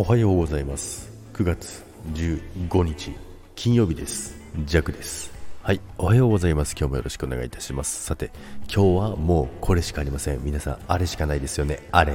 [0.00, 1.10] おはようございます。
[1.34, 1.84] 9月
[2.14, 3.16] 15日
[3.56, 4.38] 金曜日です。
[4.64, 5.32] ジャクです。
[5.60, 6.76] はいおはようございます。
[6.78, 8.04] 今日もよろしくお願いいたします。
[8.04, 8.30] さて
[8.72, 10.44] 今日はもうこれしかありません。
[10.44, 11.80] 皆さんあれしかないですよね。
[11.90, 12.12] あれ。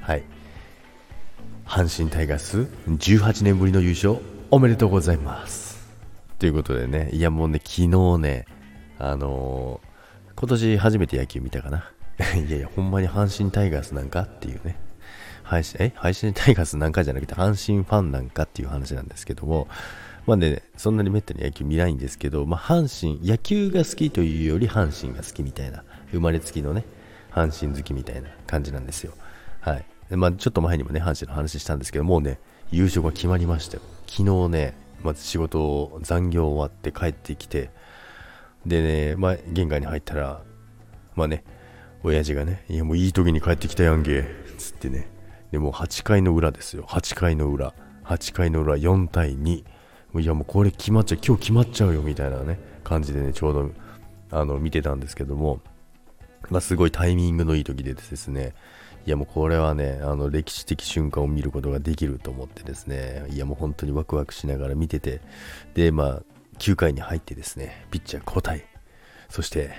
[0.00, 0.22] はい。
[1.66, 4.18] 阪神タイガース18年ぶりの優勝
[4.52, 5.84] おめでとうございます。
[6.38, 8.46] ということでねいやもうね昨日ね
[9.00, 11.90] あのー、今年初めて野球見たかな。
[12.46, 14.91] いやいやほんまに阪神タイガースなんかっていうね。
[15.42, 19.68] 配信、え配信タイガースなんかじゃなくて阪神ファンなんかっていう話なんですけども、
[20.26, 26.84] まあね、そんなにめったに野球見ないんですけど、まあ、阪神、野球が好きというより阪神が好きみたいな、生まれつきのね、
[27.32, 29.14] 阪神好きみたいな感じなんですよ。
[29.60, 29.84] はい。
[30.10, 32.38] まあ、ちょっと前にもね、阪神の話したんですけど、もうね、
[32.70, 33.82] 優勝が決まりましたよ。
[34.06, 37.70] 昨日ね、まず仕事を残業終わって帰ってきて、
[38.64, 40.42] でね、まあ、玄関に入ったら、
[41.16, 41.42] まあね、
[42.04, 44.24] 親父がね、いやもういい時に帰ってきたやんけ、
[44.58, 45.08] つってね、
[45.52, 46.84] でも8回の裏ですよ。
[46.88, 47.74] 8回の裏。
[48.04, 49.64] 8回の裏4対2。
[50.20, 51.20] いやもうこれ決まっちゃう。
[51.24, 53.70] 今日決まっちゃうよみたいなね、感じでね、ちょうど
[54.30, 55.60] あの見てたんですけども、
[56.50, 58.54] まあ、すごいタイミングのいい時でですね、
[59.06, 65.20] いやもうこれはね、あの歴史的瞬間を見ることができると思ってですね、いやもう本当にワクワクしながら見てて、
[65.74, 66.22] で、まあ、
[66.58, 68.64] 9回に入ってですね、ピッチャー交代、
[69.28, 69.70] そして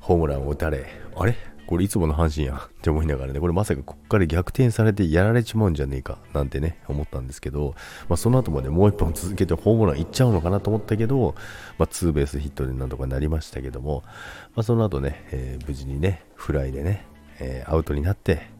[0.00, 0.86] ホームランを打たれ、
[1.16, 1.36] あれ？
[1.72, 7.74] これいつもの阪神や って思いながらね、これまさかここから逆転されてやられちまうんじゃねえかなんてね、思ったんですけど、
[8.10, 11.34] まあ、その後もね、もう一本続けてホームランいっちゃうのかなと思ったけど、
[11.78, 14.02] まあ、ツーベースヒットでなんとかなりましたけども、
[14.54, 17.06] まあ、その後ね、えー、無事にね、フライでね、
[17.40, 18.50] えー、アウトになって、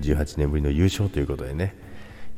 [0.00, 1.74] 18年ぶりの優勝ということでね、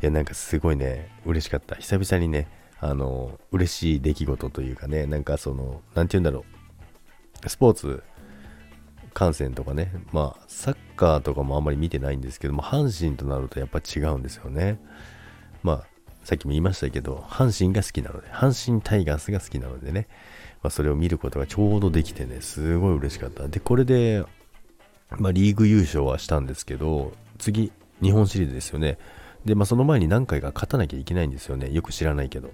[0.01, 1.75] いや、なんかすごいね、嬉しかった。
[1.75, 2.49] 久々にね、
[2.81, 6.47] あの、嬉しい出来事というかね、なんかその、なんて言うんだろ
[7.45, 8.03] う、スポーツ、
[9.15, 14.81] 観戦とかね、まあ、サッカーとかもあんまり見てないんですけども、阪神となるとやっぱ違うんですよね。
[15.63, 15.87] まあ、
[16.25, 20.09] さっきも言いましたけど、阪神が好きなので、阪神タイガースが好きなのでね、
[20.63, 23.49] まあ、それを見ることがちょうどできてね、すごい嬉しかった。
[23.49, 24.25] で、これで、
[25.17, 27.73] まあ、リーグ優勝はしたんですけど、次、
[28.03, 28.99] 日本シリーズですよね。
[29.45, 31.71] で、まあ、その前に何回か勝たなきゃいけないんですよね。
[31.73, 32.51] よく知らないけど。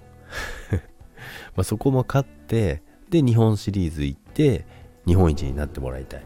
[1.55, 4.65] まそこも勝って、で、日本シリーズ行って、
[5.05, 6.25] 日本一になってもらいたい。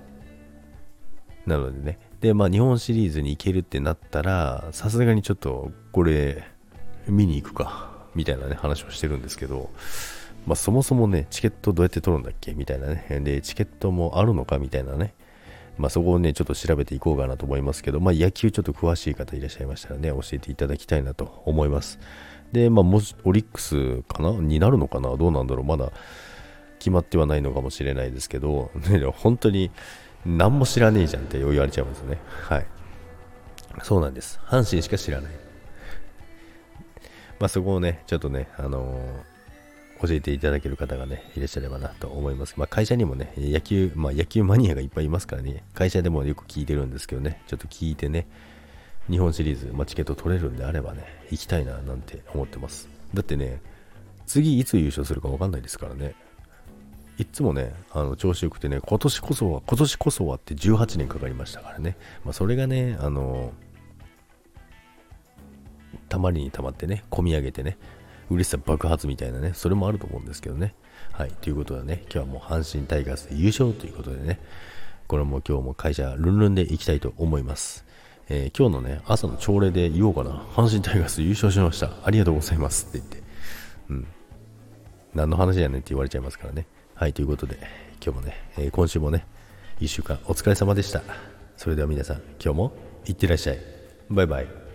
[1.49, 1.99] なのでね。
[2.21, 6.45] で、まあ日本シリーズに行けるってなったら、さすがにちょっとこれ
[7.07, 9.69] 見に行くか、みたいなね、話をしてるんですけど、
[10.45, 13.05] まあそもそもね、チケットどうやって取るんだっけみたいなね。
[13.23, 15.13] で、チケットもあるのかみたいなね。
[15.77, 21.99] まあそこをね、ちょっと調べていこうかなと思いますけど、まあ野球ちょっと詳しい方いらっしゃいましたらね、教えていただきたいなと思います。
[22.51, 24.31] で、まあもし、オリックスかな？
[24.31, 25.15] になるのかな？
[25.15, 25.65] どうなんだろう？
[25.65, 25.91] まだ
[26.79, 28.71] 決まってはないのかもしれないですけど、
[29.15, 29.71] 本当に、
[30.25, 32.19] 何も知らねえじゃんって言われちゃうんですね。
[32.47, 32.65] はい。
[33.83, 34.39] そうなんです。
[34.45, 35.31] 阪神しか知らない。
[37.39, 42.55] まあそこをね、ちょっとね、あのー、教えていただける方がね、いらっしゃればなと思います。
[42.57, 48.27] まあ会社にもね、野球、まあ野球マニアがいっぱいいますからね、会社でもよく聞いてるんですけどね、ちょっと聞いてね、
[49.09, 52.87] 日本シリーズ、まあ、チケット取れるんであればね、行きたいななんて思ってます。
[53.13, 53.61] だってね、
[54.27, 56.13] 次いつ優勝するか分かんないですからね。
[57.19, 61.97] いつもね、あの調子よくてね、今年こそは、今年こそはって18年かかりましたからね。
[62.23, 63.51] まあ、それがね、あの、
[66.07, 67.77] たまりにたまってね、込み上げてね、
[68.29, 70.73] 嬉しさ爆発みたいなね、それもあると思うんですけどね。
[71.11, 74.39] はい、ということでね、今日はもう阪神タイガースで優勝ということでね、
[75.07, 77.85] これも今日も会社ルンルンで行きたいと思います。
[78.29, 80.31] えー、今日のね、朝の朝礼で言おうかな。
[80.55, 81.91] 阪神タイガース優勝しました。
[82.05, 83.23] ありがとうございますって言って。
[83.89, 84.07] うん。
[85.13, 86.65] 何の話やねんって言われちゃいますからね。
[86.99, 87.57] はい、ということで、
[88.03, 89.25] 今日もね、えー、今週もね、
[89.79, 91.01] 1週間お疲れ様でした。
[91.55, 92.73] それでは皆さん、今日も
[93.05, 93.59] いってらっしゃい。
[94.09, 94.68] バイバイ。